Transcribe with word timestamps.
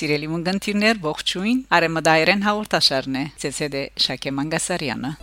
Սիրելի 0.00 0.28
ունգընտիրներ, 0.32 1.00
ողջույն։ 1.04 1.58
Արեմադայերեն 1.76 2.46
հաղորդաշարն 2.48 3.18
է։ 3.20 3.24
ՑՍԴ 3.50 3.88
Շակե 4.06 4.38
Մանգասարյանը։ 4.40 5.18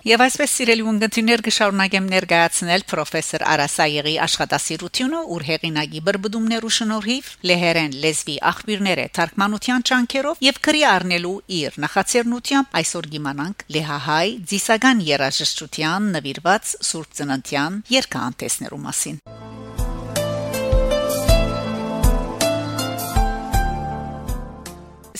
Եվ 0.00 0.22
այսպես 0.24 0.52
սիրելի 0.56 0.84
ունգընտիրներ 0.88 1.42
կշարունակեմ 1.44 2.06
ներկայացնել 2.08 2.84
պրոֆեսոր 2.88 3.42
Արասայեգի 3.52 4.14
աշխատասիրությունը 4.26 5.20
ուր 5.34 5.44
հեղինակի 5.48 6.00
բրբդումներու 6.06 6.70
շնորհիվ 6.76 7.28
լեհերեն 7.50 7.98
լեզվի 8.06 8.36
աղբյուրները 8.52 9.04
թարգմանության 9.20 9.86
ճանկերով 9.90 10.42
եւ 10.48 10.62
քրի 10.70 10.82
առնելու 10.94 11.34
իր 11.60 11.78
նախաձեռնությամբ 11.84 12.80
այսօր 12.80 13.10
գիմանանք 13.12 13.68
լեհահայ 13.76 14.26
ձիսական 14.54 15.04
երաժշտության 15.10 16.10
նվիրված 16.16 16.74
Սուրբ 16.90 17.14
Ծննդյան 17.20 17.80
երգանտեսներու 18.00 18.82
մասին 18.88 19.24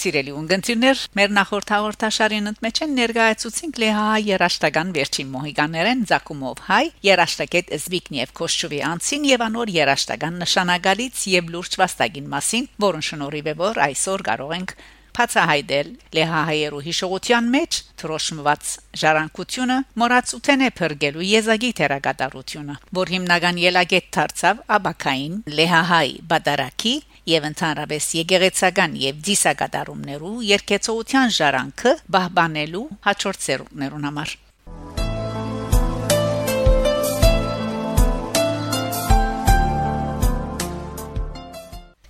Սիրելի 0.00 0.32
ունգընտիրներ, 0.32 1.00
մեր 1.18 1.32
նախորդ 1.36 1.70
հաղորդաշարին 1.74 2.50
ընդմեջ 2.50 2.78
են 2.86 2.92
ներկայացուցինք 2.96 3.80
Լեհահայ 3.82 4.20
երաշտական 4.30 4.92
վերջին 4.96 5.28
մոհիկաներեն 5.34 6.04
Զակումով 6.09 6.62
հայ 6.70 6.86
երաշտակետ 7.04 7.74
Զվիգնիև 7.84 8.32
Կոշչուվի 8.40 8.80
անցին 8.90 9.26
եւ 9.28 9.45
անոր 9.48 9.73
երաշտական 9.74 10.40
նշանակալից 10.40 11.26
եւ 11.34 11.52
լուրջ 11.52 11.76
վաստակին 11.82 12.32
մասին, 12.32 12.70
որոնց 12.86 13.10
շնորհիվ 13.10 13.52
է 13.52 13.54
որ 13.60 13.82
այսօր 13.90 14.26
կարող 14.30 14.56
ենք 14.56 14.74
բացահայտել 15.20 15.88
լեհահայերու 16.16 16.82
հիշողության 16.87 17.48
մեջ 17.54 17.78
թրոշմված 18.01 18.70
ժառանգությունը 19.01 19.76
մորացութեն 20.01 20.65
է 20.65 20.71
փրկելու 20.80 21.26
եզակի 21.28 21.71
թերագատարությունը 21.80 22.76
որ 23.01 23.12
հիմնական 23.15 23.60
ելագետ 23.60 24.06
դարձավ 24.16 24.62
աբակային 24.78 25.34
լեհահայ 25.60 26.09
բադարակի 26.30 26.95
եւ 27.30 27.48
ընդհանրապես 27.50 28.10
եկեղեցական 28.20 29.00
եւ 29.06 29.24
դիսակատարումներու 29.30 30.36
երկեցողության 30.50 31.34
ժարանքը 31.40 31.96
բահբանելու 32.18 32.87
հաջորդ 33.09 33.45
ծերուններուն 33.48 34.09
համար 34.10 34.38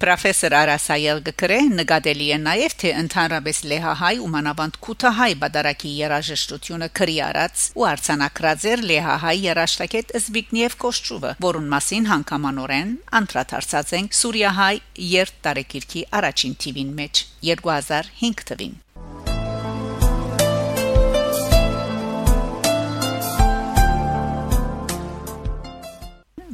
Պրոֆեսոր 0.00 0.54
Արասայել 0.56 1.18
գկրե 1.26 1.56
նկատելի 1.76 2.26
է 2.32 2.36
նաև 2.40 2.74
թե 2.80 2.90
ընդհանրապես 3.02 3.58
լեհահայ 3.68 4.12
ու 4.24 4.28
մանավանդ 4.34 4.78
քութահայ 4.86 5.34
բادرակի 5.42 5.90
երաժշտությունը 5.98 6.86
քրի 6.96 7.16
արած 7.26 7.64
ու 7.76 7.84
արցանակրած 7.90 8.64
էր 8.70 8.84
լեհահայ 8.90 9.34
երաժշտակետ 9.44 10.14
Զբիգնիև 10.20 10.76
Կոշչուվը, 10.84 11.32
որուն 11.44 11.68
մասին 11.76 12.08
հանգամանորեն 12.12 12.94
անդրադարձած 13.20 13.92
են 14.00 14.08
Սուրիահայ 14.20 14.76
երթ 15.10 15.36
տարեկիրքի 15.44 16.06
առաջին 16.20 16.56
թիվին 16.64 16.96
մեջ 17.02 17.22
2005 17.50 18.42
թվին։ 18.54 18.80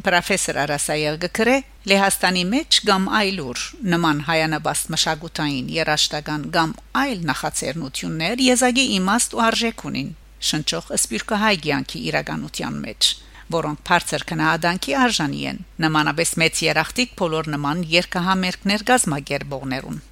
Պրոֆեսոր 0.07 0.63
Արասայել 0.67 1.17
գկրե 1.23 1.57
Լեհաստանի 1.87 2.41
մեջ 2.51 2.77
կամ 2.87 3.05
այլուր 3.15 3.61
նման 3.93 4.23
հայանաբաց 4.27 4.81
մշակութային 4.95 5.69
երաշտական 5.71 6.47
կամ 6.57 6.73
այլ 7.03 7.21
նախաձեռնություններ 7.29 8.43
եզակի 8.43 8.87
իմաստ 8.97 9.37
ու 9.37 9.43
արժեք 9.45 9.85
ունին 9.91 10.09
շնչող 10.51 10.91
սպիրկահայ 10.99 11.53
ցանկի 11.69 12.03
իրականության 12.11 12.83
մեջ 12.87 13.13
որոնք 13.59 13.87
բարձր 13.87 14.27
քնահանդանքի 14.33 14.99
արժանի 15.05 15.47
են 15.53 15.63
նմանապես 15.87 16.35
մեծ 16.43 16.67
երախտիկ 16.67 17.17
բոլոր 17.23 17.55
նման 17.55 17.87
երկհամերկներ 17.95 18.87
գազմագերբողներուն 18.91 20.03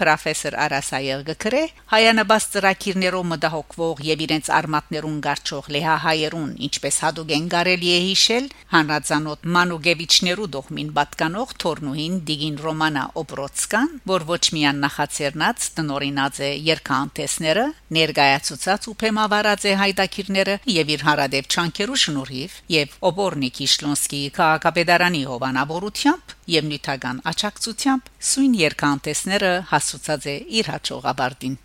Պրոֆեսոր 0.00 0.54
Արասայել 0.66 1.22
գկրե 1.26 1.62
հայանաբաց 1.92 2.46
ծրակիրներով 2.56 3.24
մտահոգվող 3.30 4.02
եւ 4.06 4.22
իրենց 4.26 4.50
արմատներուն 4.56 5.18
գարչող 5.26 5.68
լեհահայերուն 5.76 6.52
ինչպես 6.66 6.98
հadoop 7.06 7.32
են 7.36 7.48
կարելի 7.56 7.90
է 7.96 7.98
հիշել 8.06 8.46
հանրածանոթ 8.76 9.48
Մանուգևիչներու 9.56 10.48
դողմին 10.56 10.90
պատկանող 10.98 11.54
Թորնուհին 11.64 12.16
Դիգին 12.30 12.56
Ռոմանա 12.66 13.04
Օբրոցկան 13.22 13.90
որ 14.12 14.26
ոչ 14.30 14.42
միան 14.56 14.80
նախաձեռնած 14.86 15.68
տնորինած 15.80 16.40
է 16.46 16.50
երկհանտեսները 16.70 17.66
ներկայացուցած 17.96 18.90
ու 18.90 18.96
փեմավարած 19.02 19.66
է 19.66 19.76
հայտակիրները 19.82 20.58
եւ 20.76 20.94
իր 20.96 21.06
հարադեպ 21.10 21.52
չանկերու 21.56 22.00
շնորհիվ 22.06 22.58
եւ 22.76 22.96
Օբորնիկի 23.10 23.70
Շլոնսկիի 23.76 24.32
քաղաքապետարանի 24.40 25.22
հովանավորությամբ 25.32 26.35
եւ 26.54 26.70
նյութական 26.70 27.22
աճակցությամբ 27.34 28.10
սույն 28.30 28.58
երկհանտեսները 28.62 29.52
հասուցած 29.74 30.28
է 30.32 30.36
իր 30.60 30.74
հաջողաբարդին 30.76 31.62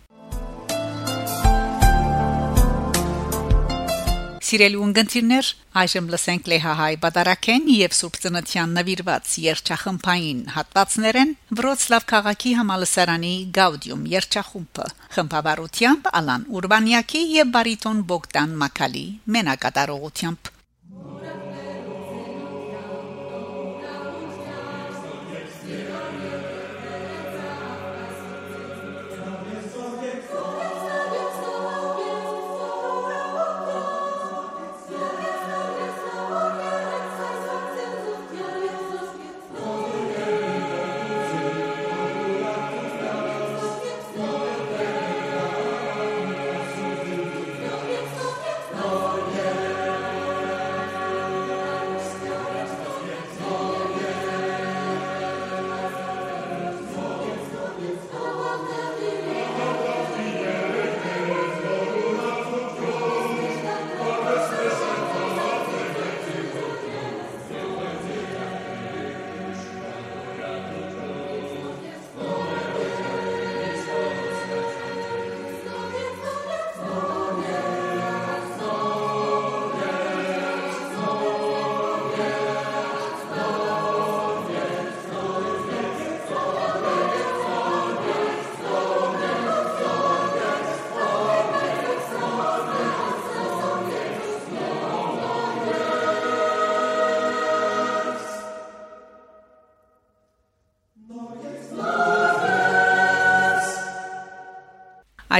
Սիրելի 4.52 4.78
ունգընտիրներ, 4.84 5.46
այժմ 5.80 6.08
լսենք 6.12 6.48
Լեհահայ 6.52 6.96
Բադարակեն 7.04 7.70
եւ 7.72 7.94
Սուրբ 7.96 8.18
Ծննդյան 8.24 8.74
նվիրված 8.76 9.30
երգչախմբային 9.44 10.42
հատվածներեն 10.56 11.32
Վրոցլավ 11.56 12.06
քաղաքի 12.12 12.52
համալսարանի 12.58 13.32
Գաուդիում 13.58 14.02
երգչախումբը 14.12 14.88
խմբավարությամբ 15.16 16.10
Ալան 16.20 16.48
Ուրբանյակի 16.60 17.22
եւ 17.38 17.54
բարիտոն 17.56 18.02
Բոգդան 18.12 18.58
Մակալի 18.66 19.06
մենակատարողությամբ 19.38 20.51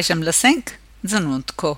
Այժմ 0.02 0.22
լսենք 0.26 0.70
ծնունդ 1.12 1.52
քո 1.62 1.68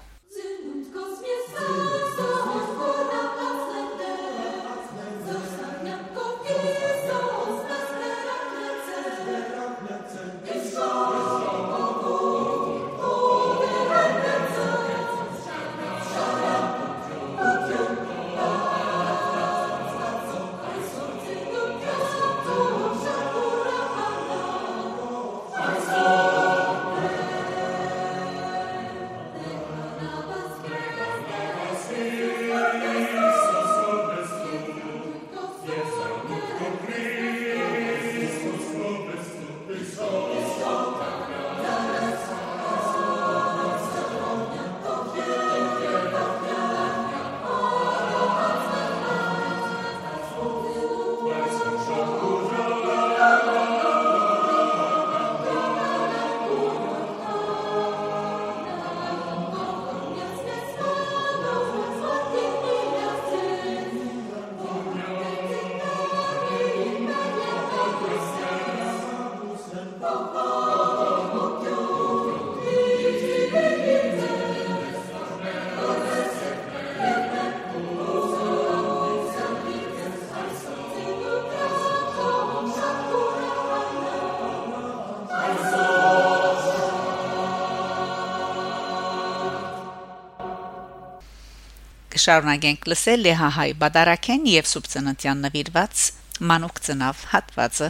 Կշարունակենք 92.14 92.84
լսել 92.92 93.24
լեհահայ 93.26 93.70
բադարակեն 93.80 94.44
եւ 94.52 94.70
սուբցնատյան 94.70 95.44
նվիրված 95.48 96.02
մանուկ 96.50 96.80
ծնավ 96.86 97.24
հատվածը 97.34 97.88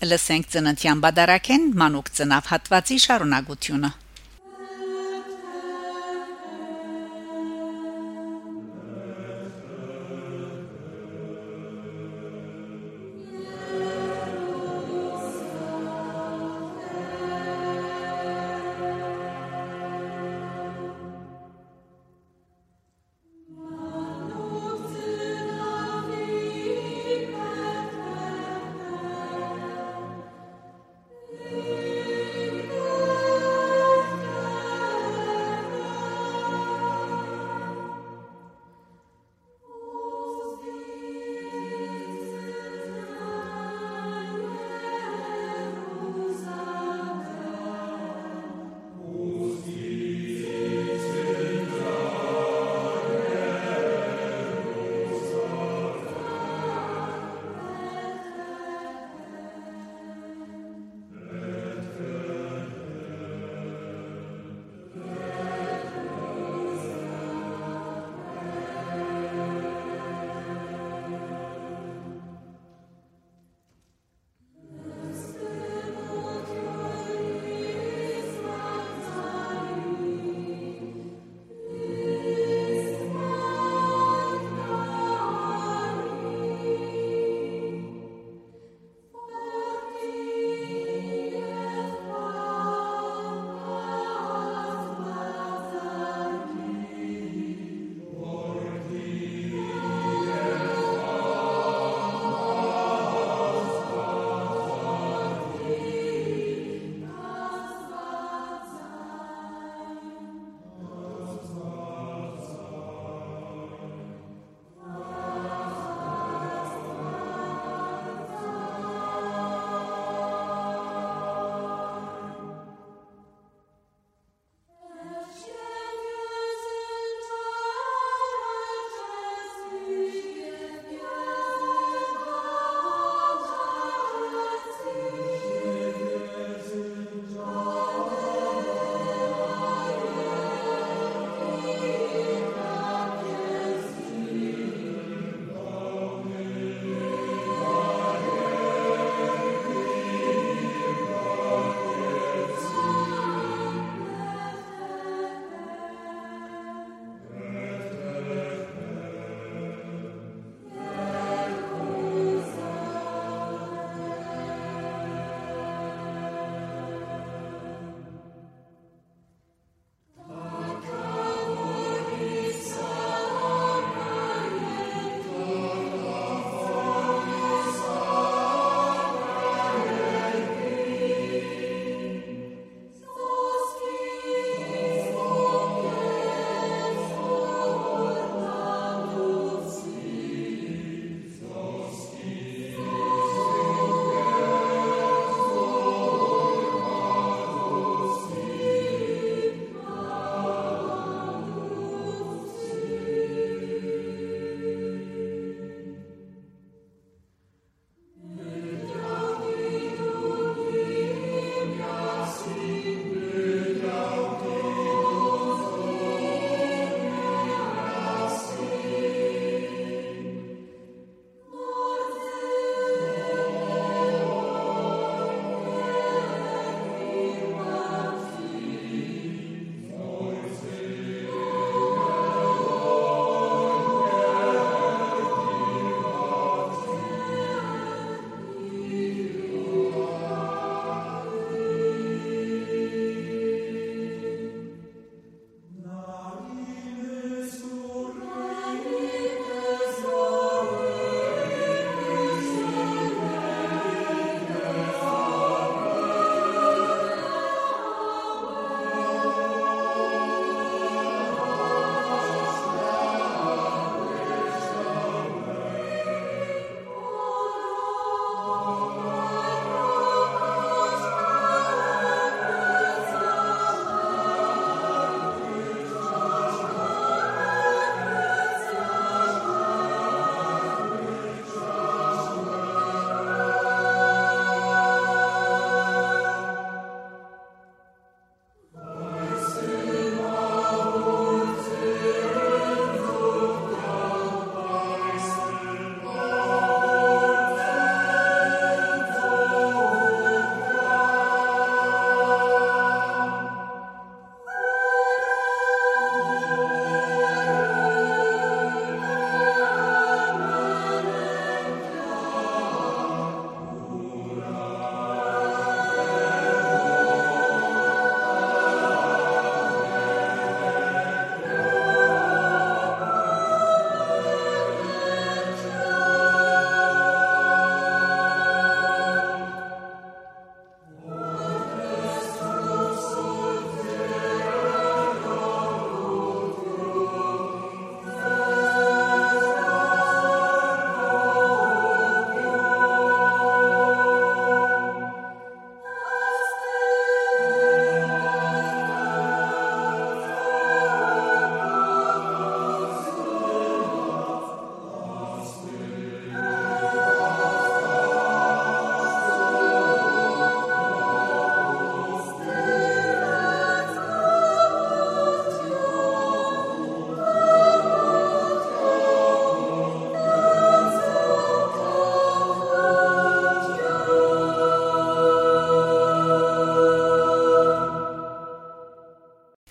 Լսենք 0.00 0.46
ծննդյան 0.52 1.00
բադարակեն 1.04 1.64
մանուկ 1.80 2.06
ծնավ 2.16 2.46
հատվածի 2.50 2.96
շարունակությունը 3.04 3.90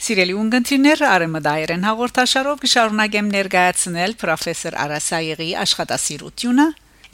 Սիրելի 0.10 0.34
ունգընտիրներ, 0.42 1.02
արեմդայերեն 1.06 1.84
հաղորդաշարով 1.86 2.62
կշարունակեմ 2.64 3.28
ներկայացնել 3.36 4.16
պրոֆեսոր 4.18 4.78
Արասայեգի 4.84 5.50
աշխատասիրությունը 5.64 6.66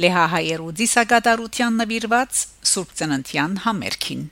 Լեհահայերու 0.06 0.72
դիսագադարության 0.80 1.76
նվիրված 1.82 2.40
Սուրբ 2.72 2.94
Ծննդյան 3.02 3.60
համերգին։ 3.66 4.24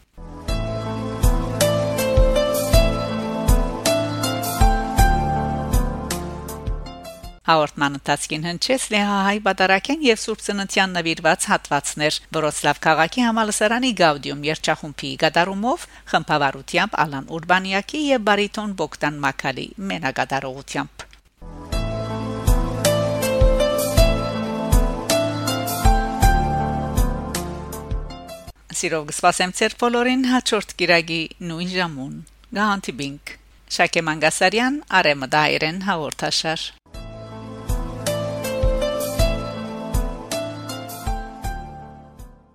Հաղորդման 7.43 7.95
ընթացքին 7.97 8.45
հնչեց 8.47 8.83
Լեհահայ 8.93 9.39
Բադարակեն 9.43 10.03
եւ 10.07 10.19
Սուրբ 10.21 10.43
Ծննդյան 10.43 10.93
նվիրված 10.95 11.47
հատվածներ 11.51 12.17
Վրոցլավ 12.37 12.77
քաղաքի 12.85 13.23
համալսարանի 13.27 13.89
Գաուդիում 13.99 14.45
երգչախումբի 14.47 15.09
գդարումով 15.23 15.83
խմբավարությամբ 16.13 16.95
Ալան 17.03 17.27
Ուրբանյակի 17.37 18.03
եւ 18.07 18.23
բարիտոն 18.29 18.75
Բոգդան 18.79 19.17
Մակալի 19.25 19.65
մենագդարողությամբ 19.91 21.07
Սիրով 28.83 29.03
կսպասեմ 29.11 29.51
ցեր 29.59 29.75
բոլորին 29.83 30.23
հաջորդ 30.31 30.71
գիրագի 30.79 31.19
նույն 31.51 31.69
ժամուն։ 31.75 32.15
Գանտիբինգ 32.57 33.35
Շակե 33.73 34.01
Մանգասարյան, 34.07 34.79
Արեմդայերեն 35.01 35.83
հաղորդաշար։ 35.89 36.65